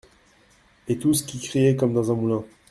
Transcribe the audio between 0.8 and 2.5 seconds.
Et tous qui criez comme dans un moulin!